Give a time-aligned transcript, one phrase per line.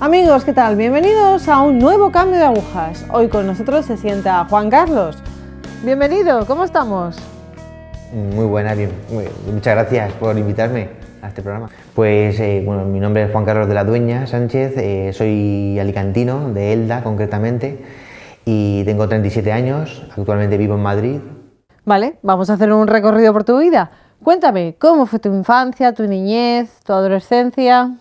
[0.00, 0.76] Amigos, ¿qué tal?
[0.76, 3.04] Bienvenidos a un nuevo cambio de agujas.
[3.12, 5.18] Hoy con nosotros se sienta Juan Carlos.
[5.82, 7.16] Bienvenido, ¿cómo estamos?
[8.12, 8.92] Muy buena, bien.
[9.52, 10.90] muchas gracias por invitarme
[11.20, 11.68] a este programa.
[11.96, 16.52] Pues eh, bueno, mi nombre es Juan Carlos de la Dueña Sánchez, eh, soy alicantino,
[16.52, 17.84] de Elda concretamente,
[18.44, 21.20] y tengo 37 años, actualmente vivo en Madrid.
[21.84, 23.90] Vale, vamos a hacer un recorrido por tu vida.
[24.22, 27.96] Cuéntame, ¿cómo fue tu infancia, tu niñez, tu adolescencia?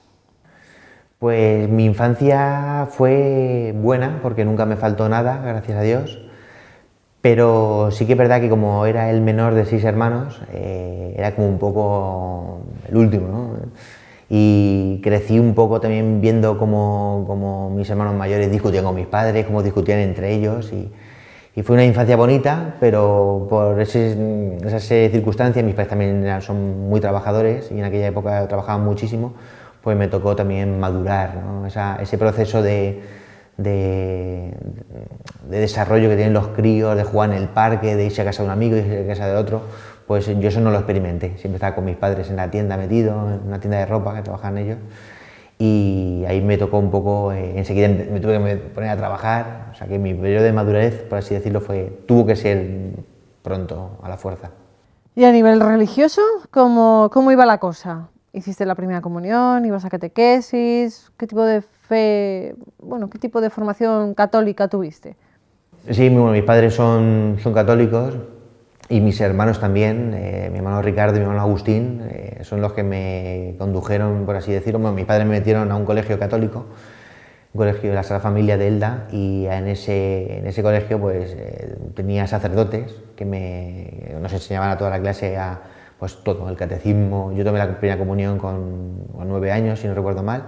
[1.19, 6.19] Pues mi infancia fue buena porque nunca me faltó nada, gracias a Dios.
[7.21, 11.35] Pero sí que es verdad que como era el menor de seis hermanos, eh, era
[11.35, 13.57] como un poco el último, ¿no?
[14.29, 19.63] Y crecí un poco también viendo cómo, mis hermanos mayores discutían con mis padres, cómo
[19.63, 20.71] discutían entre ellos.
[20.73, 20.91] Y,
[21.63, 27.79] fue una infancia bonita, pero por esas circunstancias, mis padres también son muy trabajadores y
[27.79, 29.33] en aquella época trabajaban muchísimo,
[29.87, 31.41] pues me tocó también madurar,
[32.01, 33.01] ese proceso de
[33.55, 34.53] de,
[35.49, 38.47] desarrollo que tienen los críos, de jugar en el parque, de irse a casa de
[38.47, 39.61] un amigo, y irse a casa de otro,
[40.05, 41.37] pues yo eso no lo experimenté.
[41.37, 44.23] Siempre estaba con mis padres en la tienda metido, en una tienda de ropa que
[44.23, 44.77] trabajan ellos.
[45.57, 49.75] Y ahí me tocó un poco, eh, enseguida me tuve que poner a trabajar, o
[49.75, 52.91] sea que mi periodo de madurez, por así decirlo, fue, tuvo que ser
[53.41, 54.51] pronto, a la fuerza.
[55.15, 58.09] ¿Y a nivel religioso, cómo, cómo iba la cosa?
[58.37, 59.65] ¿Hiciste la primera comunión?
[59.65, 61.11] ¿Ibas a catequesis?
[61.17, 65.15] ¿Qué tipo de fe, bueno, qué tipo de formación católica tuviste?
[65.89, 68.13] Sí, mis padres son, son católicos
[68.89, 72.73] y mis hermanos también, eh, mi hermano Ricardo y mi hermano Agustín, eh, son los
[72.73, 74.79] que me condujeron, por así decirlo.
[74.79, 76.67] Bueno, mis padres me metieron a un colegio católico,
[77.53, 81.35] un colegio de la Sagrada Familia de Elda, y en ese, en ese colegio pues,
[81.35, 85.59] eh, tenía sacerdotes que me, nos enseñaban a toda la clase a
[85.99, 87.31] pues, todo, el catecismo.
[87.33, 90.43] Yo tomé la primera comunión con, con nueve años, si no recuerdo mal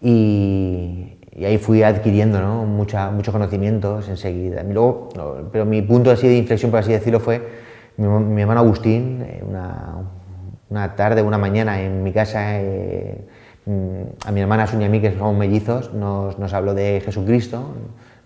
[0.00, 2.64] y, ahí fui adquiriendo ¿no?
[2.64, 4.62] muchos conocimientos enseguida.
[4.62, 5.10] luego,
[5.52, 7.40] pero mi punto así de inflexión, por así decirlo, fue
[7.96, 9.96] mi, hermano Agustín, eh, una,
[10.68, 13.24] una, tarde, una mañana en mi casa, eh,
[13.66, 17.02] mm, a mi hermana Sonia y a mí, que somos mellizos, nos, nos, habló de
[17.04, 17.74] Jesucristo,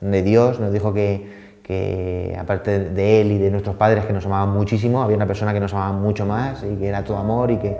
[0.00, 4.26] de Dios, nos dijo que, que aparte de él y de nuestros padres que nos
[4.26, 7.50] amaban muchísimo, había una persona que nos amaba mucho más y que era todo amor
[7.50, 7.76] y que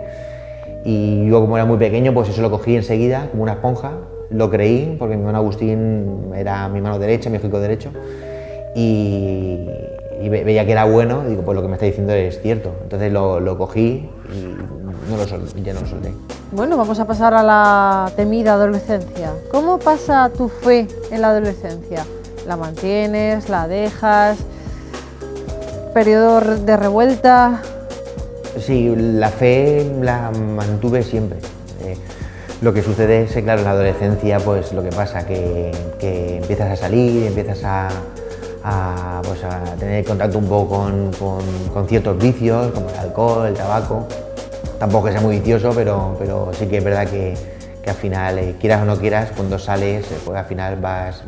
[0.85, 3.91] y yo como era muy pequeño, pues eso lo cogí enseguida, como una esponja,
[4.29, 7.91] lo creí, porque mi hermano Agustín era mi mano derecha, mi ojico derecho,
[8.75, 9.65] y,
[10.29, 12.73] veía que era bueno, digo, pues lo que me está diciendo es cierto.
[12.83, 14.55] Entonces lo, cogí y
[15.09, 16.13] no lo ya no lo solté.
[16.51, 19.31] Bueno, vamos a pasar a la temida adolescencia.
[19.51, 22.05] ¿Cómo pasa tu fe en la adolescencia?
[22.45, 23.49] ¿La mantienes?
[23.49, 24.37] ¿La dejas?
[25.93, 27.61] ¿Periodo de revuelta?
[28.59, 31.39] Sí, la fe la mantuve siempre.
[31.83, 31.97] Eh,
[32.61, 36.37] lo que sucede es que, claro, en la adolescencia, pues lo que pasa, que, que
[36.37, 41.11] empiezas a salir, empiezas a, pues, a tener contacto un poco
[41.73, 44.07] con, ciertos vicios, como el alcohol, el tabaco.
[44.79, 47.35] Tampoco que sea muy vicioso, pero, pero sí que es verdad que,
[47.87, 51.23] al final, eh, quieras o no quieras, cuando sales, eh, pues al final vas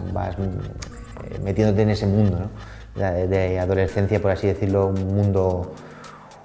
[1.44, 2.50] metiéndote en ese mundo
[2.96, 5.72] de, adolescencia, por así decirlo, un mundo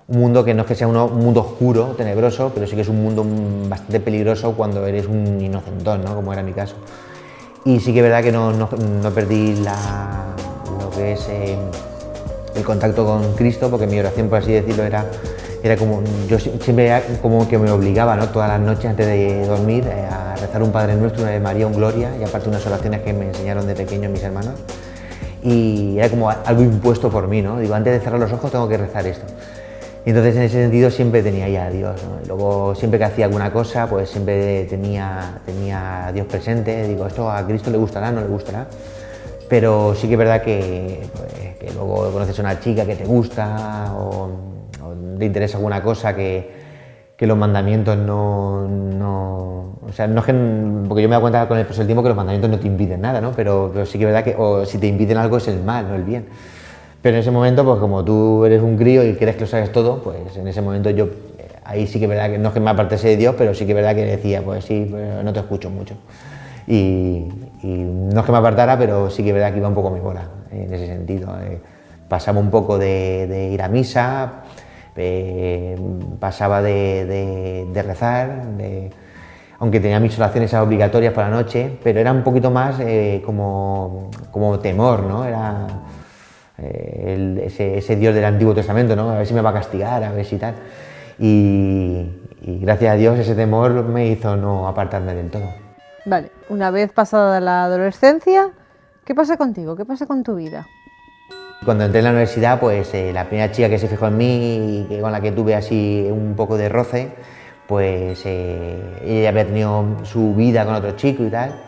[0.09, 2.89] un mundo que no es que sea un mundo oscuro, tenebroso, pero sí que es
[2.89, 3.25] un mundo
[3.69, 6.17] bastante peligroso cuando eres un inocentón, ¿no?
[6.17, 6.75] como era mi caso.
[7.65, 8.69] Y sí que es verdad que no,
[9.15, 11.57] perdí lo que es eh,
[12.57, 15.05] el contacto con Cristo, porque mi oración, por así decirlo, era,
[15.63, 18.31] era como, yo siempre como que me obligaba ¿no?
[18.31, 21.69] todas las noches antes de dormir eh, a rezar un Padre Nuestro, una de María,
[21.69, 24.55] un Gloria, y aparte unas oraciones que me enseñaron de pequeño mis hermanos.
[25.43, 27.59] Y era como algo impuesto por mí, ¿no?
[27.59, 29.27] Digo, antes de cerrar los ojos tengo que rezar esto.
[30.05, 32.01] Y entonces en ese sentido siempre tenía ya a Dios.
[32.27, 36.89] luego siempre que hacía alguna cosa, pues siempre tenía, tenía a Dios presente.
[36.89, 38.67] Digo, esto a Cristo le gustará, no le gustará.
[39.49, 43.93] Pero sí que es verdad que, pues, luego conoces a una chica que te gusta
[43.95, 44.31] o,
[45.19, 46.60] te interesa alguna cosa que,
[47.21, 50.33] que los mandamientos no, no, O sea, no es que.
[50.89, 52.67] Porque yo me doy cuenta con el paso del tiempo que los mandamientos no te
[52.67, 53.33] impiden nada, ¿no?
[53.33, 55.87] Pero, pero sí que es verdad que o si te impiden algo es el mal,
[55.87, 56.25] no el bien.
[57.03, 59.71] Pero en ese momento, pues como tú eres un crío y crees que lo sabes
[59.71, 62.55] todo, pues en ese momento yo, eh, ahí sí que es verdad que no es
[62.55, 65.23] que me apartase de Dios, pero sí que es verdad que decía, pues sí, pues,
[65.23, 65.97] no te escucho mucho.
[66.67, 67.29] Y,
[67.63, 70.01] no es que me apartara, pero sí que es verdad que iba un poco mi
[70.01, 71.39] bola en ese sentido.
[71.43, 71.61] Eh,
[72.11, 74.43] pasaba un poco de, ir a misa,
[75.01, 75.77] eh,
[76.19, 78.43] pasaba de, rezar,
[79.59, 82.77] aunque tenía mis oraciones obligatorias por la noche, pero era un poquito más
[83.25, 85.25] como, como temor, ¿no?
[85.25, 85.67] Era,
[86.63, 89.11] eh, ese, Dios del Antiguo Testamento, ¿no?
[89.11, 90.55] A ver si me va a castigar, a ver si tal.
[91.19, 92.07] Y,
[92.43, 95.49] gracias a Dios ese temor me hizo no apartarme del todo.
[96.05, 98.51] Vale, una vez pasada la adolescencia,
[99.05, 99.77] ¿qué pasa contigo?
[99.77, 100.67] ¿Qué pasa con tu vida?
[101.63, 104.87] Cuando entré en la universidad, pues eh, la primera chica que se fijó en mí
[104.89, 107.11] y con la que tuve así un poco de roce,
[107.67, 111.61] pues eh, ella había tenido su vida con otro chico y tal.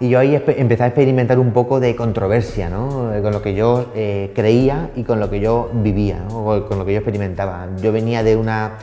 [0.00, 3.12] Y yo ahí empecé a experimentar un poco de controversia, ¿no?
[3.22, 6.92] con lo que yo eh, creía y con lo que yo vivía, con lo que
[6.92, 7.68] yo experimentaba.
[7.80, 8.78] Yo venía de una,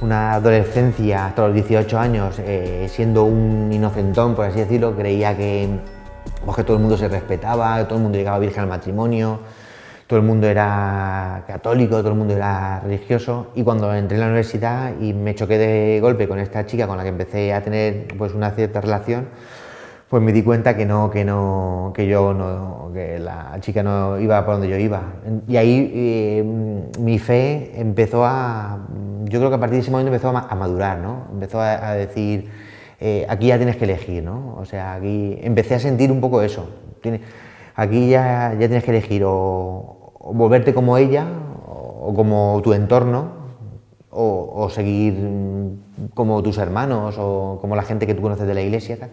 [0.00, 2.40] una adolescencia hasta los 18 años,
[2.88, 5.68] siendo un inocentón, por así decirlo, creía que,
[6.44, 9.38] pues, que todo el mundo se respetaba, todo el mundo llegaba virgen al matrimonio,
[10.06, 14.26] todo el mundo era católico, todo el mundo era religioso y cuando entré en la
[14.26, 18.06] universidad y me choqué de golpe con esta chica con la que empecé a tener
[18.16, 19.26] pues una cierta relación,
[20.08, 24.20] pues me di cuenta que no, que no, que yo no, que la chica no
[24.20, 25.02] iba por donde yo iba.
[25.48, 26.44] Y ahí eh,
[27.00, 28.86] mi fe empezó a,
[29.24, 31.26] yo creo que a partir de ese momento empezó a, madurar, ¿no?
[31.32, 32.48] Empezó a, decir,
[33.00, 34.54] eh, aquí ya tienes que elegir, ¿no?
[34.56, 36.68] O sea, aquí empecé a sentir un poco eso.
[37.74, 39.95] aquí ya, ya tienes que elegir o
[40.32, 41.26] volverte como ella
[42.00, 43.46] o como tu entorno
[44.10, 45.14] o, seguir
[46.14, 49.10] como tus hermanos o como la gente que tú conoces de la iglesia.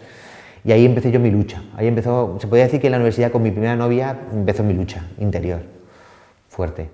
[0.63, 1.61] Y ahí empecé yo mi lucha.
[1.75, 4.73] Ahí empezó, se podía decir que en la universidad con mi primera novia empezó mi
[4.73, 5.61] lucha interior,
[6.47, 6.89] fuerte.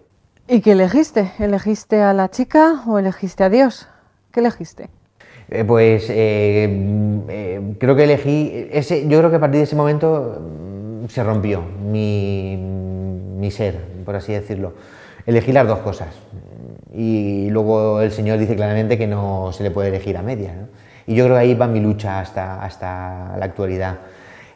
[0.47, 1.31] ¿Y qué elegiste?
[1.37, 3.87] ¿Elegiste a la chica o elegiste a Dios?
[4.31, 4.89] ¿Qué elegiste?
[5.51, 9.75] Eh, pues eh, eh, creo que elegí, ese, yo creo que a partir de ese
[9.75, 10.68] momento mm,
[11.09, 13.75] se rompió mi, mi ser,
[14.05, 14.73] por así decirlo.
[15.25, 16.07] Elegí las dos cosas.
[16.93, 20.55] Y luego el Señor dice claramente que no se le puede elegir a medias.
[21.05, 23.97] Y yo creo que ahí va mi lucha hasta, hasta la actualidad.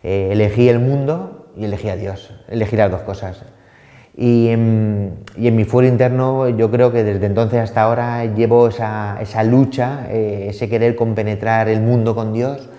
[0.04, 2.34] Eh, elegí el mundo y elegí a Dios.
[2.48, 3.44] Elegí las dos cosas.
[4.16, 10.08] Y en, mi fuero interno yo creo que desde entonces hasta ahora llevo esa, lucha,
[10.10, 12.70] eh, ese querer compenetrar el mundo con Dios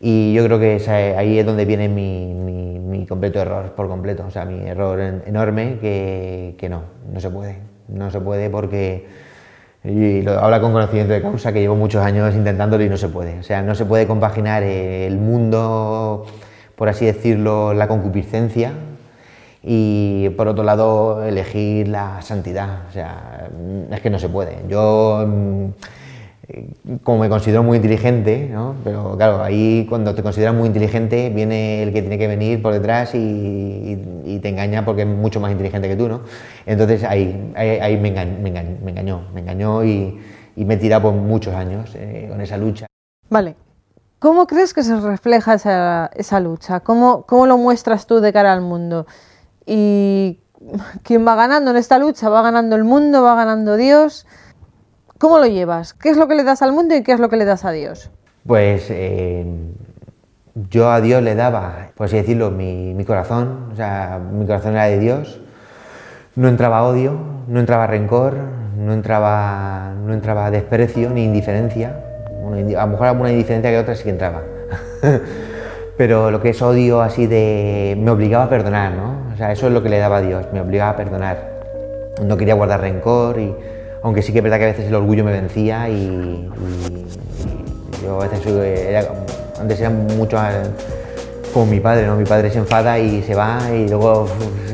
[0.00, 0.82] y yo creo que
[1.16, 6.54] ahí es donde viene mi, completo error, por completo, o sea, mi error enorme que,
[6.56, 6.82] que, no,
[7.12, 7.58] no se puede,
[7.88, 9.08] no se puede porque,
[9.82, 13.08] y lo habla con conocimiento de causa, que llevo muchos años intentándolo y no se
[13.08, 16.24] puede, o sea, no se puede compaginar el mundo,
[16.76, 18.72] por así decirlo, la concupiscencia
[19.62, 23.48] y por otro lado elegir la santidad, o sea,
[23.90, 24.58] es que no se puede.
[24.68, 25.26] Yo
[27.02, 28.74] como me considero muy inteligente, ¿no?
[28.84, 32.72] pero claro, ahí cuando te consideras muy inteligente viene el que tiene que venir por
[32.72, 36.22] detrás y, te engaña porque es mucho más inteligente que tú, ¿no?
[36.64, 40.18] Entonces ahí, ahí, me, engañó, me, engañó, me engañó, y,
[40.56, 42.86] me tirado por muchos años eh, con esa lucha.
[43.28, 43.56] Vale,
[44.18, 46.80] ¿cómo crees que se refleja esa, esa lucha?
[46.80, 49.06] ¿Cómo, ¿Cómo lo muestras tú de cara al mundo?
[49.66, 50.40] ¿Y
[51.02, 52.28] quién va ganando en esta lucha?
[52.28, 53.22] ¿Va ganando el mundo?
[53.22, 54.26] ¿Va ganando Dios?
[55.20, 55.92] ¿Cómo lo llevas?
[55.92, 57.66] ¿Qué es lo que le das al mundo y qué es lo que le das
[57.66, 58.10] a Dios?
[58.46, 59.44] Pues eh,
[60.70, 64.86] yo a Dios le daba, por así decirlo, mi, corazón, o sea, mi corazón era
[64.86, 65.42] de Dios.
[66.36, 67.18] No entraba odio,
[67.48, 68.34] no entraba rencor,
[68.78, 72.02] no entraba, no entraba desprecio ni indiferencia.
[72.78, 74.40] a lo mejor alguna indiferencia que otra sí que entraba.
[75.98, 77.94] Pero lo que es odio así de...
[78.00, 79.34] me obligaba a perdonar, ¿no?
[79.34, 81.60] O sea, eso es lo que le daba a Dios, me obligaba a perdonar.
[82.24, 83.54] No quería guardar rencor y
[84.02, 86.48] aunque sí que es verdad que a veces el orgullo me vencía y,
[88.02, 88.46] yo a veces
[89.60, 90.38] antes era mucho
[91.52, 92.16] como mi padre, ¿no?
[92.16, 94.26] Mi padre se enfada y se va y luego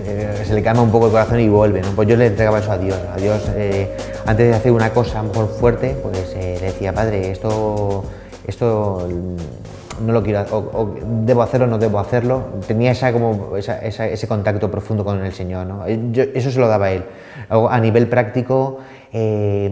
[0.07, 1.89] eh, se le calma un poco el corazón y vuelve, ¿no?
[1.91, 2.99] Pues yo le entregaba eso a Dios.
[3.13, 6.93] A Dios, eh, antes de hacer una cosa a lo mejor fuerte, pues eh, decía,
[6.93, 8.05] Padre, esto,
[8.47, 9.09] esto
[10.05, 12.43] no lo quiero, o, debo hacerlo o no debo hacerlo.
[12.67, 15.87] Tenía esa, como, ese contacto profundo con el Señor, ¿no?
[15.87, 17.05] eso se lo daba a Él.
[17.49, 18.79] A nivel práctico,
[19.13, 19.71] eh,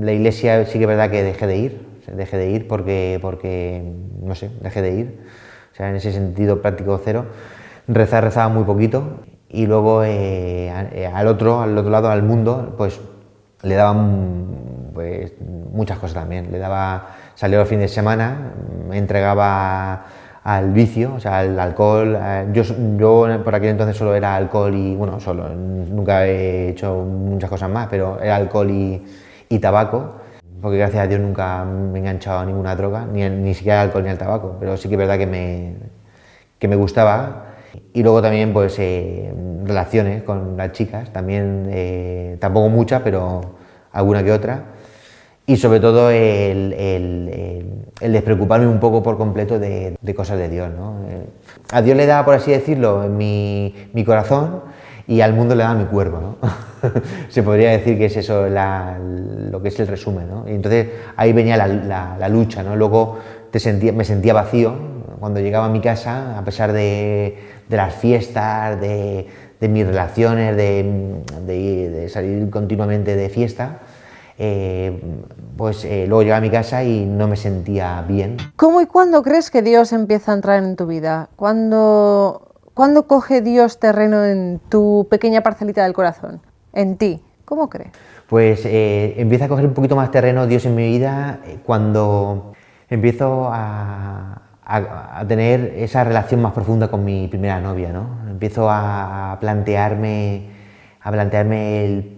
[0.00, 3.82] la iglesia sí que es verdad que dejé de ir, dejé de ir porque, porque,
[4.22, 5.20] no sé, dejé de ir.
[5.72, 7.26] O sea, en ese sentido práctico cero.
[7.88, 12.74] Rezar, rezaba muy poquito y luego eh, eh, al otro, al otro lado, al mundo,
[12.76, 13.00] pues
[13.62, 16.50] le daban pues, muchas cosas también.
[16.50, 18.52] Le daba, salió el fin de semana,
[18.88, 20.06] me entregaba
[20.46, 22.16] al vicio, o sea, al alcohol.
[22.52, 22.62] Yo,
[22.96, 27.68] yo por aquel entonces solo era alcohol y, bueno, solo, nunca he hecho muchas cosas
[27.68, 29.02] más, pero era alcohol y,
[29.48, 30.12] y tabaco,
[30.62, 33.88] porque gracias a Dios nunca me he enganchado a ninguna droga, ni, ni siquiera al
[33.88, 35.74] alcohol ni al tabaco, pero sí que es verdad que me,
[36.60, 37.46] que me gustaba.
[37.92, 39.34] Y luego también, pues, eh,
[39.64, 43.40] relaciones con las chicas, también, eh, tampoco muchas, pero
[43.90, 44.75] alguna que otra
[45.46, 46.74] y sobre todo el,
[48.00, 50.70] despreocuparme un poco por completo de, cosas de Dios.
[50.76, 50.96] ¿no?
[51.70, 54.62] A Dios le da, por así decirlo, mi, mi corazón
[55.06, 56.20] y al mundo le da mi cuerpo.
[56.20, 56.36] ¿no?
[57.28, 60.28] Se podría decir que es eso lo que es el resumen.
[60.28, 60.48] ¿no?
[60.48, 62.62] Y entonces ahí venía la, la, lucha.
[62.64, 62.74] ¿no?
[62.74, 63.18] Luego
[63.50, 67.38] te sentía, me sentía vacío cuando llegaba a mi casa, a pesar de,
[67.68, 69.26] de las fiestas, de,
[69.60, 73.80] de mis relaciones, de, de, salir continuamente de fiesta,
[74.38, 75.00] eh,
[75.56, 78.36] pues eh, luego llegaba a mi casa y no me sentía bien.
[78.56, 81.30] ¿Cómo y cuándo crees que Dios empieza a entrar en tu vida?
[81.36, 86.40] ¿Cuándo, ¿Cuándo coge Dios terreno en tu pequeña parcelita del corazón?
[86.72, 87.22] En ti.
[87.46, 87.92] ¿Cómo crees?
[88.28, 92.52] Pues eh, empieza a coger un poquito más terreno Dios en mi vida cuando
[92.90, 98.18] empiezo a, a, tener esa relación más profunda con mi primera novia, ¿no?
[98.28, 100.48] Empiezo a plantearme,
[101.00, 102.15] a plantearme el,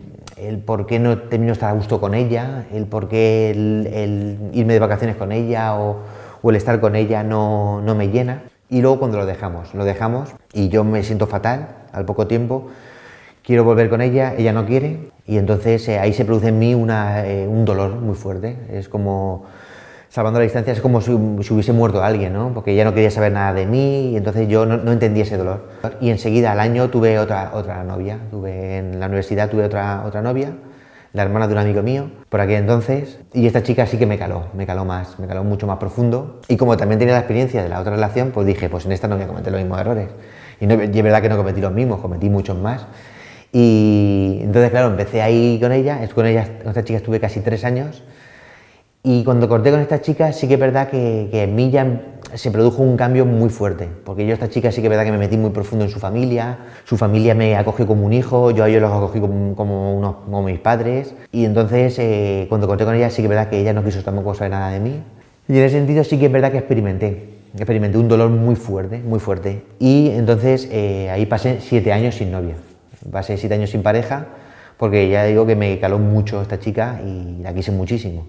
[0.64, 4.73] por qué no termino de estar a gusto con ella, el por qué el, irme
[4.73, 5.99] de vacaciones con ella o,
[6.45, 8.42] el estar con ella no, no, me llena.
[8.71, 12.68] Y luego cuando lo dejamos, lo dejamos y yo me siento fatal al poco tiempo,
[13.42, 16.75] quiero volver con ella, ella no quiere y entonces eh, ahí se produce en mí
[16.75, 18.57] una, eh, un dolor muy fuerte.
[18.71, 19.47] Es como
[20.09, 22.53] salvando la distancia, es como si, hubiese muerto alguien, ¿no?
[22.55, 25.69] Porque ella no quería saber nada de mí y entonces yo no, entendía ese dolor.
[26.00, 30.23] Y enseguida al año tuve otra, otra novia, tuve en la universidad tuve otra, otra
[30.23, 30.53] novia,
[31.12, 34.19] la hermana de un amigo mío, por aquel entonces, y esta chica sí que me
[34.19, 36.41] caló, me caló más, me caló mucho más profundo.
[36.49, 39.09] Y como también tenía la experiencia de la otra relación, pues dije, pues en esta
[39.09, 40.09] no voy a cometer los mismos errores.
[40.61, 42.87] Y, no, y es verdad que no cometí los mismos, cometí muchos más.
[43.53, 47.65] Y entonces, claro, empecé ahí con ella, con ella, con esta chica estuve casi tres
[47.65, 48.03] años,
[49.02, 52.50] y cuando corté con esta chica, sí que es verdad que, en mí ya se
[52.50, 55.12] produjo un cambio muy fuerte, porque yo a esta chica sí que es verdad que
[55.12, 58.64] me metí muy profundo en su familia, su familia me acogió como un hijo, yo
[58.64, 62.85] a ellos los acogí como, como, unos, como mis padres, y entonces eh, cuando corté
[62.85, 65.02] con ella sí que es verdad que ella no quiso tampoco saber nada de mí,
[65.49, 68.99] y en ese sentido sí que es verdad que experimenté, experimenté un dolor muy fuerte,
[68.99, 72.57] muy fuerte, y entonces eh, ahí pasé siete años sin novia,
[73.11, 74.26] pasé siete años sin pareja,
[74.76, 78.26] porque ya digo que me caló mucho esta chica y la quise muchísimo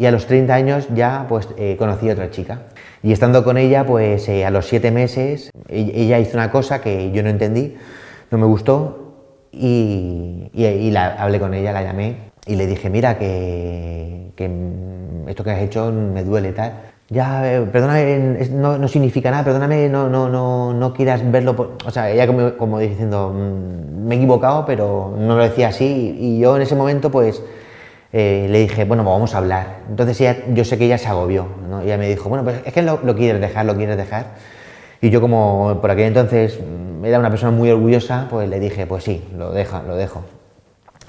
[0.00, 2.62] y a los 30 años ya pues eh, conocí a otra chica.
[3.02, 6.80] Y estando con ella, pues eh, a los 7 meses, e-, ella hizo una cosa
[6.80, 7.76] que yo no entendí,
[8.30, 9.12] no me gustó
[9.52, 14.50] y, y, la, hablé con ella, la llamé y le dije, mira, que, que
[15.28, 16.80] esto que has hecho me duele tal.
[17.10, 21.76] Ya, eh, perdóname, no, no, significa nada, perdóname, no, no, no, no quieras verlo.
[21.84, 26.16] o sea, ella como, como diciendo, mm, me he equivocado, pero no lo decía así.
[26.18, 27.42] Y yo en ese momento, pues,
[28.12, 29.80] eh, le dije, bueno, vamos a hablar.
[29.88, 31.80] Entonces ella, yo sé que ella se agobió, ¿no?
[31.80, 34.26] Ella me dijo, bueno, pues es que lo, quieres dejar, lo quieres dejar.
[35.00, 38.86] Y yo como por aquel entonces mm, era una persona muy orgullosa, pues le dije,
[38.86, 40.24] pues sí, lo dejo, lo dejo.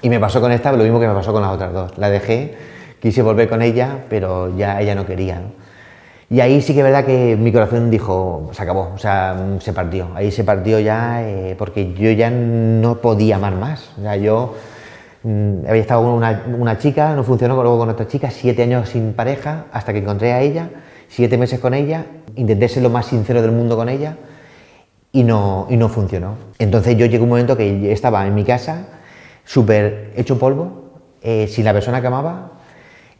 [0.00, 1.98] Y me pasó con esta lo mismo que me pasó con las otras dos.
[1.98, 2.56] La dejé,
[3.00, 5.42] quise volver con ella, pero ya ella no quería.
[6.30, 9.60] Y ahí sí que es verdad que mi corazón dijo, se acabó, o sea, mm,
[9.60, 10.08] se partió.
[10.14, 13.90] Ahí se partió ya eh, porque yo ya no podía amar más.
[13.98, 14.54] O sea, yo
[15.24, 19.66] había estado con una, chica, no funcionó, luego con otra chica, siete años sin pareja,
[19.72, 20.70] hasta que encontré a ella,
[21.08, 24.16] siete meses con ella, intenté ser lo más sincero del mundo con ella
[25.12, 26.36] y no, y no funcionó.
[26.58, 28.86] Entonces yo llegó un momento que estaba en mi casa,
[29.44, 32.52] súper hecho polvo, eh, sin la persona que amaba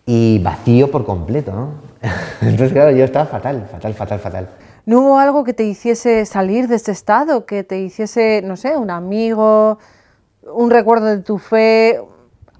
[0.05, 1.53] y vacío por completo.
[1.53, 1.75] ¿no?
[2.41, 4.49] Entonces, claro, yo estaba fatal, fatal, fatal, fatal.
[4.85, 7.47] ¿No hubo algo que te hiciese salir de este estado?
[7.47, 9.79] Que te hiciese, no sé, un amigo,
[10.43, 12.01] un recuerdo de tu fe,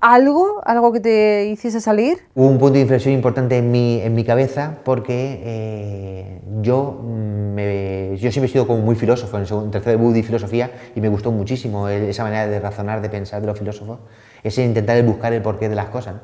[0.01, 2.19] algo, algo que te hiciese salir?
[2.35, 8.17] Hubo un punto de inflexión importante en mi, en mi cabeza porque eh, yo, me,
[8.19, 11.09] yo siempre he sido como muy filósofo, en el tercer debut de filosofía y me
[11.09, 14.01] gustó muchísimo esa manera de razonar, de pensar de los filósofos,
[14.43, 16.17] ese intentar buscar el porqué de las cosas.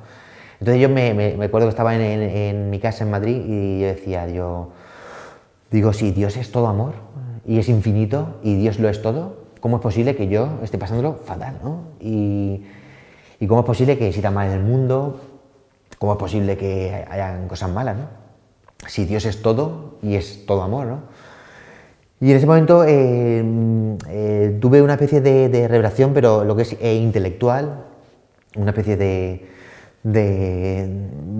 [0.58, 3.86] Entonces yo me, me, acuerdo que estaba en, en, mi casa en Madrid y yo
[3.86, 4.70] decía, yo
[5.70, 6.94] digo, si Dios es todo amor
[7.46, 11.14] y es infinito y Dios lo es todo, ¿cómo es posible que yo esté pasándolo
[11.24, 11.58] fatal?
[11.62, 11.82] ¿no?
[12.00, 12.62] Y,
[13.46, 15.20] cómo es posible que exista mal en el mundo,
[15.98, 18.04] cómo es posible que hayan cosas malas, ¿no?
[18.86, 20.98] Si Dios es todo y es todo amor, ¿no?
[22.20, 23.44] Y en ese momento eh,
[24.08, 27.84] eh, tuve una especie de, revelación, pero lo que es eh, intelectual,
[28.56, 29.46] una especie de,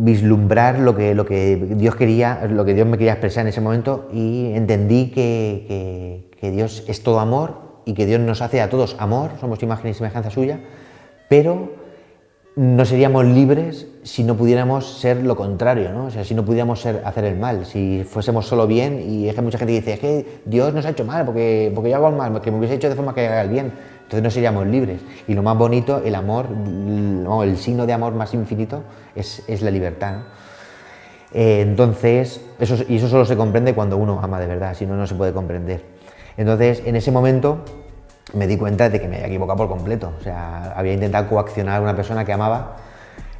[0.01, 3.61] vislumbrar lo que, lo que Dios quería, lo que Dios me quería expresar en ese
[3.61, 8.97] momento y entendí que Dios es todo amor y que Dios nos hace a todos
[8.99, 10.61] amor, somos imagen y semejanza suya,
[11.27, 11.73] pero
[12.55, 16.05] no seríamos libres si no pudiéramos ser lo contrario, ¿no?
[16.05, 19.35] O sea, si no pudiéramos ser, hacer el mal, si fuésemos solo bien, y es
[19.35, 22.09] que mucha gente dice, es que Dios nos ha hecho mal, porque, porque yo hago
[22.09, 24.67] el mal, porque me hubiese hecho de forma que haga el bien, entonces no seríamos
[24.67, 25.01] libres.
[25.27, 26.47] Y lo más bonito, el amor,
[27.43, 28.83] el, signo de amor más infinito
[29.17, 30.23] es, es la libertad, ¿no?
[31.33, 34.95] Eh, entonces, eso, y eso solo se comprende cuando uno ama de verdad, si no,
[34.95, 35.97] no se puede comprender.
[36.39, 37.65] Entonces, en ese momento
[38.35, 40.13] me di cuenta de que me había equivocado por completo.
[40.19, 42.77] O sea, había intentado coaccionar a una persona que amaba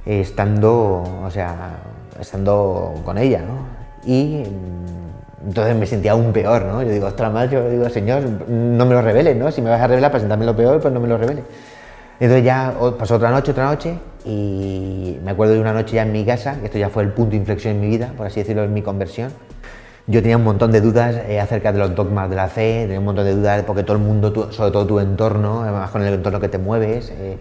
[0.05, 1.79] estando, o sea,
[2.21, 3.79] estando con ella, ¿no?
[4.05, 6.83] y mm, entonces me sentía aún peor, ¿no?
[6.83, 9.51] Yo digo, ostras, más, yo digo, Señor, no me lo reveles, ¿no?
[9.53, 11.45] Si me vas a revelar, presentarme lo peor, pues no me lo reveles.
[12.19, 16.13] Entonces ya pasó otra noche, otra noche, y me acuerdo de una noche ya en
[16.13, 18.41] mi casa, que esto ya fue el punto de inflexión en mi vida, por así
[18.41, 19.31] decirlo, en mi conversión.
[20.11, 22.99] Yo tenía un montón de dudas eh, acerca de los dogmas de la fe, tenía
[22.99, 26.15] un montón de dudas porque todo el mundo, sobre todo tu entorno, además con el
[26.15, 27.37] entorno que te mueves, eh,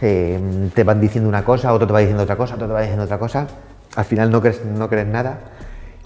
[0.00, 2.82] eh, te van diciendo una cosa, otro te va diciendo otra cosa, otro te va
[2.82, 3.48] diciendo otra cosa.
[3.96, 5.40] Al final no crees, no crees nada.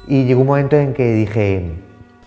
[0.08, 1.74] Y llegó un momento en que dije,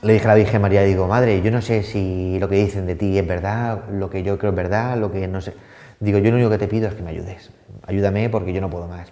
[0.04, 2.86] le dije a la Virgen María, digo, madre, yo no sé si lo que dicen
[2.86, 5.56] de ti es verdad, lo que yo creo es verdad, lo que no sé.
[6.00, 7.50] Digo, yo lo único que te pido es que me ayudes.
[7.88, 9.12] Ayúdame porque yo no puedo más.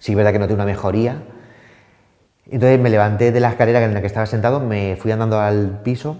[0.00, 1.22] Sí es verdad que no tengo una mejoría.
[2.50, 5.80] Entonces me levanté de la escalera en la que estaba sentado, me fui andando al
[5.82, 6.18] piso,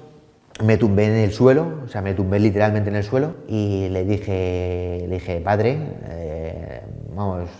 [0.62, 4.04] me tumbé en el suelo, o sea, me tumbé literalmente en el suelo y le
[4.04, 5.78] dije, le dije, padre,
[6.09, 6.81] eh,
[7.14, 7.50] vamos,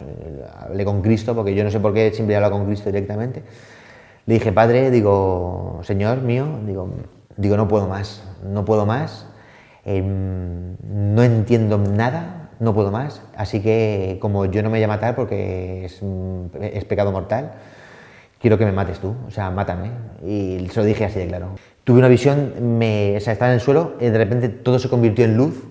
[0.61, 3.43] hablé con Cristo, porque yo no sé por qué siempre he con Cristo directamente.
[4.27, 6.89] Le dije, padre, digo, Señor mío, digo,
[7.37, 9.27] digo, no puedo más, no puedo más,
[9.85, 14.89] em, no entiendo nada, no puedo más, así que como yo no me voy a
[14.89, 17.53] matar porque es pecado mortal,
[18.45, 19.91] quiero que me mates tú, o sea, mátame.
[20.23, 21.55] Y se lo dije así de claro.
[21.83, 24.91] Tuve una visión, me, o sea, estaba en el suelo y de repente todo se
[24.91, 25.63] convirtió en luz,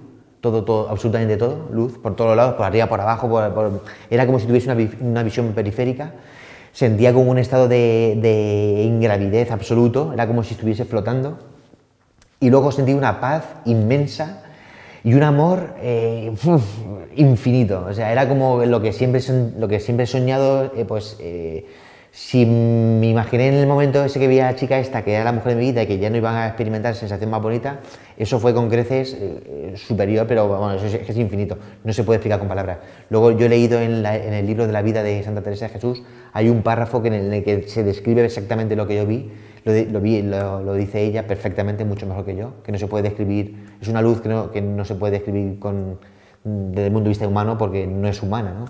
[0.42, 4.40] todo, todo, absolutamente todo, luz, por todos lados, por arriba, por abajo, por, era como
[4.40, 6.14] si tuviese una, una visión periférica
[6.74, 11.38] sentía como un estado de, ingravidez absoluto, era como si estuviese flotando.
[12.40, 14.44] Y luego sentí una paz inmensa
[15.04, 16.34] y un amor eh,
[17.16, 17.86] infinito.
[17.88, 19.22] O sea, era como lo que siempre,
[19.58, 21.68] lo que siempre he soñado, eh, pues eh,
[22.16, 25.24] si me imaginé en el momento ese que vi a la chica esta, que era
[25.24, 27.80] la mujer de mi vida y que ya no iban a experimentar sensación más bonita,
[28.18, 32.18] eso fue con creces eh, superior, pero bueno, eso es, es, infinito, no se puede
[32.18, 32.78] explicar con palabras.
[33.10, 36.04] Luego yo he leído en, el libro de la vida de Santa Teresa de Jesús,
[36.34, 39.32] hay un párrafo que en, el, que se describe exactamente lo que yo vi,
[39.66, 43.76] lo, vi, lo, dice ella perfectamente, mucho mejor que yo, que no se puede describir,
[43.82, 45.98] es una luz que no, que no se puede describir con,
[46.44, 48.66] desde el punto de vista humano porque no es humana, ¿no?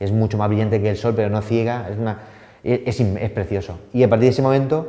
[0.00, 2.18] es mucho más brillante que el sol, pero no ciega, es una
[2.62, 3.78] es, es, precioso.
[3.92, 4.88] Y a partir de ese momento,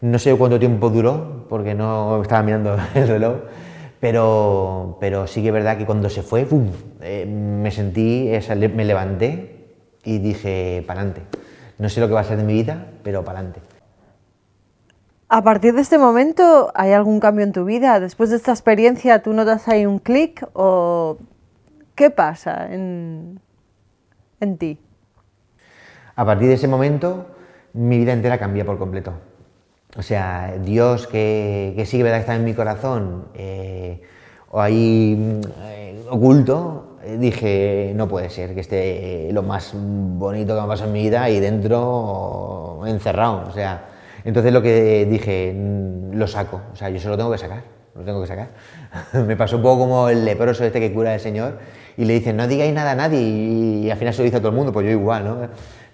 [0.00, 3.36] no sé cuánto tiempo duró, porque no estaba mirando el reloj,
[4.00, 6.46] pero, pero sí que es verdad que cuando se fue,
[7.02, 8.30] eh, me sentí,
[8.74, 9.58] me levanté
[10.04, 11.22] y dije, para adelante.
[11.78, 13.60] No sé lo que va a ser de mi vida, pero para adelante.
[15.28, 18.00] A partir de este momento, ¿hay algún cambio en tu vida?
[18.00, 21.18] Después de esta experiencia, ¿tú notas ahí un clic o
[21.94, 23.40] qué pasa en,
[24.40, 24.78] en ti?
[26.18, 27.26] A partir de ese momento,
[27.74, 29.12] mi vida entera cambia por completo.
[29.96, 34.02] O sea, Dios que, que sí que está en mi corazón, eh,
[34.50, 40.60] o ahí eh, oculto, eh, dije, no puede ser que esté lo más bonito que
[40.60, 43.44] me ha pasado en mi vida y dentro encerrado.
[43.48, 43.84] O sea,
[44.24, 46.62] entonces lo que dije, mm, lo saco.
[46.72, 47.62] O sea, yo se lo tengo que sacar,
[47.94, 48.48] lo tengo que sacar.
[49.24, 51.60] me pasó un poco como el leproso este que cura el Señor
[51.96, 54.40] y le dice, no digáis nada a nadie y, al final se lo dice a
[54.40, 55.48] todo el mundo, pues yo igual, ¿no?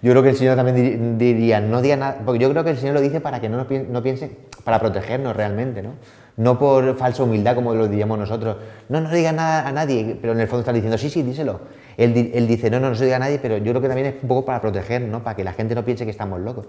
[0.05, 2.77] Yo creo que el Señor también diría, no diga nada, porque yo creo que el
[2.77, 5.93] Señor lo dice para que no, no piense, para protegernos realmente, ¿no?
[6.37, 8.57] No por falsa humildad como lo diríamos nosotros.
[8.87, 11.61] No, no diga nada a nadie, pero en el fondo está diciendo, sí, sí, díselo.
[11.97, 14.05] Él, él dice, no, no, no se diga a nadie, pero yo creo que también
[14.05, 15.23] es un poco para proteger, ¿no?
[15.23, 16.67] Para que la gente no piense que estamos locos.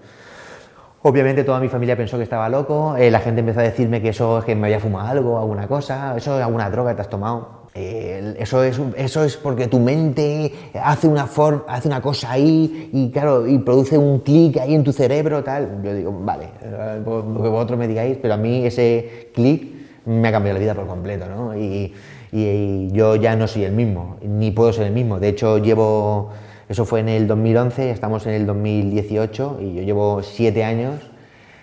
[1.03, 4.09] Obviamente toda mi familia pensó que estaba loco, eh, la gente empezó a decirme que
[4.09, 7.03] eso es que me había fumado algo, alguna cosa, eso es alguna droga que te
[7.03, 7.56] has tomado.
[7.79, 10.51] Eh, eso, es, eso es porque tu mente
[10.83, 11.29] hace una,
[11.69, 15.83] hace una cosa ahí y claro, y produce un clic ahí en tu cerebro, tal.
[15.85, 19.75] Yo digo, vale, eh, lo que vosotros me digáis, pero a mí ese clic
[20.07, 21.55] me ha cambiado la vida por completo, ¿no?
[21.55, 21.93] Y,
[22.33, 25.21] y, yo ya no soy el mismo, ni puedo ser el mismo.
[25.21, 26.31] De hecho, llevo,
[26.71, 30.95] eso fue en el 2011, estamos en el 2018 y yo llevo siete años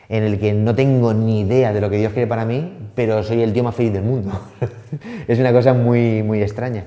[0.10, 3.24] en el que no tengo ni idea de lo que Dios quiere para mí, pero
[3.24, 4.32] soy el tío más feliz del mundo.
[5.28, 6.86] es una cosa muy, muy extraña.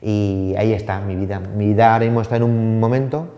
[0.00, 1.40] Y ahí está mi vida.
[1.40, 3.28] Mi vida ahora mismo está en un momento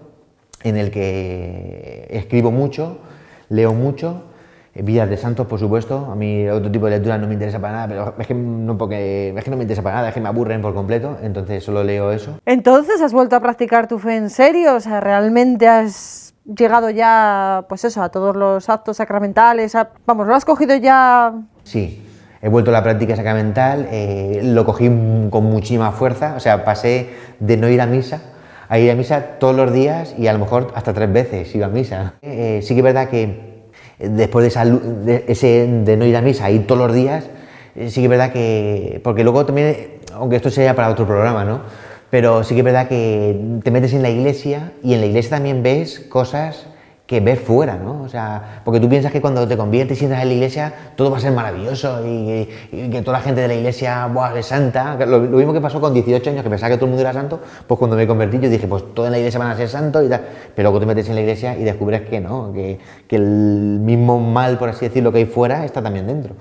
[0.62, 2.98] en el que escribo mucho,
[3.48, 4.24] leo mucho,
[4.74, 6.08] vidas de santos, por supuesto.
[6.10, 8.76] A mí otro tipo de lectura no me interesa para nada, pero es que no,
[8.76, 11.62] porque, es que no me interesa para nada, es que me aburren por completo, entonces
[11.62, 12.38] solo leo eso.
[12.46, 14.74] Entonces, ¿has vuelto a practicar tu fe en serio?
[14.74, 19.76] O sea, ¿realmente has llegado ya, pues eso, a todos los actos sacramentales?
[20.06, 21.32] vamos, ¿lo has cogido ya?
[21.64, 22.06] Sí,
[22.40, 24.86] he vuelto a la práctica sacramental, eh, lo cogí
[25.30, 28.20] con muchísima fuerza, o sea, pasé de no ir a misa
[28.68, 31.66] a ir a misa todos los días y a lo mejor hasta tres veces iba
[31.66, 32.14] a misa.
[32.22, 33.64] Eh, sí que es verdad que
[33.98, 37.24] después de, esa, de, ese, de no ir a misa, ir todos los días,
[37.76, 41.44] eh, sí que es verdad que, porque luego también, aunque esto sea para otro programa,
[41.44, 41.60] ¿no?
[42.14, 45.30] Pero sí que es verdad que te metes en la iglesia y en la iglesia
[45.30, 46.64] también ves cosas
[47.08, 48.02] que ves fuera, ¿no?
[48.02, 51.10] O sea, porque tú piensas que cuando te conviertes y entras en la iglesia todo
[51.10, 54.94] va a ser maravilloso y, que toda la gente de la iglesia buah, es santa.
[55.06, 57.40] Lo, mismo que pasó con 18 años, que pensaba que todo el mundo era santo,
[57.66, 60.06] pues cuando me convertí yo dije, pues todos en la iglesia van a ser santos
[60.06, 60.20] y tal.
[60.54, 64.20] Pero luego te metes en la iglesia y descubres que no, que, que el mismo
[64.20, 66.36] mal, por así decirlo, que hay fuera está también dentro.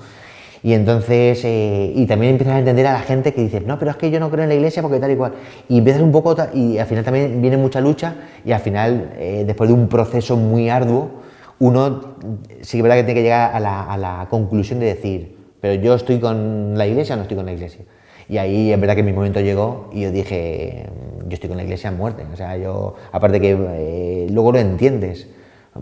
[0.63, 3.91] Y entonces, eh, y también empiezas a entender a la gente que dice, no, pero
[3.91, 5.33] es que yo no creo en la iglesia porque tal y cual.
[5.67, 9.43] Y empiezas un poco, y al final también viene mucha lucha, y al final, eh,
[9.45, 11.11] después de un proceso muy arduo,
[11.59, 12.15] uno
[12.61, 15.37] sí que es verdad que tiene que llegar a la, a la, conclusión de decir,
[15.59, 17.83] pero yo estoy con la iglesia o no estoy con la iglesia.
[18.29, 20.85] Y ahí es verdad que mi momento llegó y yo dije,
[21.27, 22.25] yo estoy con la iglesia a muerte.
[22.31, 25.27] O sea, yo, aparte que eh, luego lo entiendes.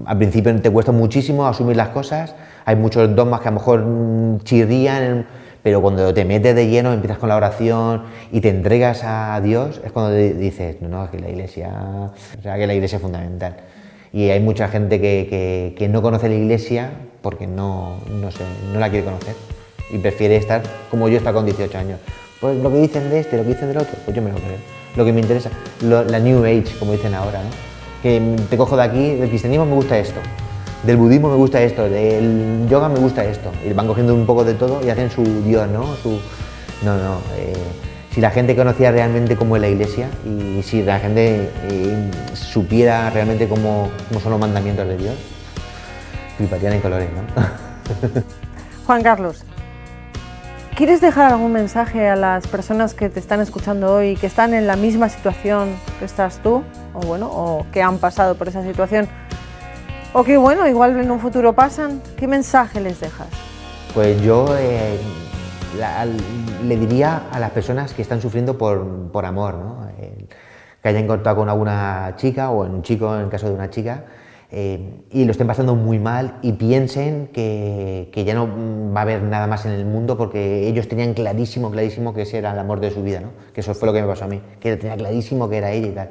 [0.05, 3.81] Al principio te cuesta muchísimo asumir las cosas, hay muchos dogmas que a lo mejor
[3.85, 5.25] mm, chirrían,
[5.63, 9.81] pero cuando te metes de lleno, empiezas con la oración y te entregas a Dios,
[9.83, 11.69] es cuando dices, no, no, es que la iglesia,
[12.39, 13.57] o sea, que la iglesia es fundamental.
[14.13, 18.43] Y hay mucha gente que, que, no conoce la iglesia porque no, no, sé,
[18.73, 19.35] no la quiere conocer
[19.89, 21.99] y prefiere estar como yo está con 18 años.
[22.41, 24.37] Pues lo que dicen de este, lo que dicen del otro, pues yo me lo
[24.37, 24.57] creo.
[24.95, 25.49] Lo que me interesa,
[25.81, 27.49] la New Age, como dicen ahora, ¿no?
[28.01, 30.19] Que te cojo de aquí, del cristianismo me gusta esto,
[30.83, 33.51] del budismo me gusta esto, del yoga me gusta esto.
[33.65, 35.95] Y van cogiendo un poco de todo y hacen su Dios, ¿no?
[35.95, 36.19] Su...
[36.83, 37.19] No, no.
[37.37, 37.53] Eh,
[38.13, 43.09] si la gente conocía realmente cómo es la iglesia y si la gente eh, supiera
[43.09, 43.89] realmente cómo,
[44.21, 45.15] son los mandamientos de Dios,
[46.37, 48.21] fliparían en colores, ¿no?
[48.85, 49.45] Juan Carlos,
[50.75, 54.67] ¿quieres dejar algún mensaje a las personas que te están escuchando hoy, que están en
[54.67, 56.63] la misma situación que estás tú,
[56.93, 59.07] o bueno, o que han pasado por esa situación?
[60.13, 63.27] O que bueno, igual en un futuro pasan, ¿qué mensaje les dejas?
[63.93, 64.97] Pues yo eh,
[66.65, 69.87] le diría a las personas que están sufriendo por, amor, ¿no?
[69.99, 70.25] Eh,
[70.83, 74.03] que hayan contado con alguna chica o un chico en el caso de una chica
[74.51, 78.49] eh, y lo estén pasando muy mal y piensen que, que, ya no
[78.93, 82.39] va a haber nada más en el mundo porque ellos tenían clarísimo, clarísimo que ese
[82.39, 83.29] era el amor de su vida, ¿no?
[83.53, 85.87] que eso fue lo que me pasó a mí, que tenía clarísimo que era ella
[85.87, 86.09] y tal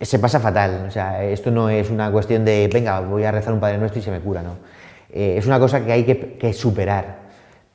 [0.00, 0.84] se pasa fatal.
[0.88, 4.00] O sea, esto no es una cuestión de, venga, voy a rezar un Padre Nuestro
[4.00, 4.56] y se me cura, ¿no?
[5.12, 7.24] Eh, es una cosa que hay que, superar.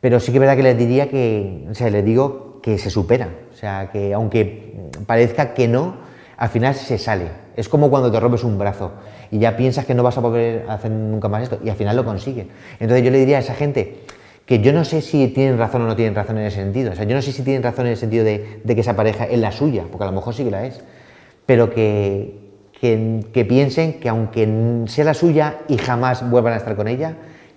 [0.01, 2.89] Pero sí que es verdad que les diría que, o sea, les digo que se
[2.89, 3.29] supera.
[3.53, 5.97] O sea, que aunque parezca que no,
[6.37, 7.27] al final se sale.
[7.55, 8.93] Es como cuando te rompes un brazo
[9.31, 11.95] y ya piensas que no vas a poder hacer nunca más esto y al final
[11.95, 12.47] lo consigues.
[12.79, 14.01] Entonces yo le diría a esa gente
[14.45, 16.93] que yo no sé si tienen razón o no tienen razón en ese sentido.
[16.93, 18.95] O sea, yo no sé si tienen razón en el sentido de, de que esa
[18.95, 20.81] pareja es la suya, porque a lo mejor sí que la es
[21.49, 22.35] pero que,
[22.79, 27.15] que, piensen que aunque sea la suya y jamás vuelvan a estar con ella,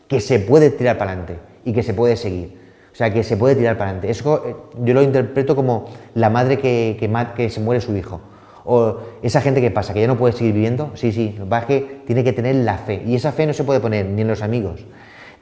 [0.09, 2.57] que se puede tirar para adelante y que se puede seguir.
[2.91, 4.11] O sea, que se puede tirar para adelante.
[4.11, 6.97] Eso eh, yo lo interpreto como la madre que,
[7.37, 8.23] que, se muere su hijo.
[8.65, 10.93] O esa gente que pasa, que ya no puede seguir viviendo.
[10.95, 13.03] Sí, sí, lo que que tiene que tener la fe.
[13.05, 14.87] Y esa fe no se puede poner ni en los amigos,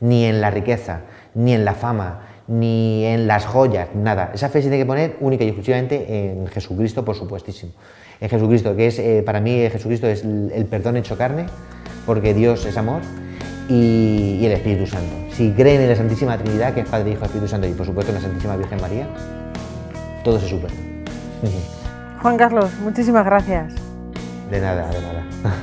[0.00, 1.02] ni en la riqueza,
[1.36, 4.32] ni en la fama, ni en las joyas, nada.
[4.34, 7.74] Esa fe se tiene que poner única y exclusivamente en Jesucristo, por supuestísimo
[8.20, 11.46] en Jesucristo, que es eh, para mí Jesucristo es el, perdón hecho carne,
[12.06, 13.00] porque Dios es amor,
[13.68, 15.14] y, el Espíritu Santo.
[15.32, 18.10] Si creen en la Santísima Trinidad, que es Padre, Hijo, Espíritu Santo, y por supuesto
[18.10, 19.08] en la Santísima Virgen María,
[20.24, 20.74] todo se supera.
[22.22, 23.72] Juan Carlos, muchísimas gracias.
[24.50, 25.24] De nada, de nada.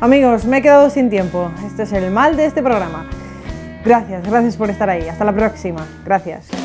[0.00, 1.50] Amigos, me he quedado sin tiempo.
[1.66, 3.08] Este es el mal de este programa.
[3.84, 5.08] Gracias, gracias por estar ahí.
[5.08, 5.84] Hasta la próxima.
[6.04, 6.61] Gracias.